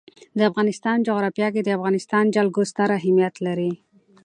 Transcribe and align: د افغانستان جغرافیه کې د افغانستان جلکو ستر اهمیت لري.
د 0.37 0.39
افغانستان 0.49 0.97
جغرافیه 1.07 1.47
کې 1.53 1.61
د 1.63 1.69
افغانستان 1.77 2.23
جلکو 2.35 2.61
ستر 2.71 2.89
اهمیت 2.99 3.35
لري. 3.45 3.71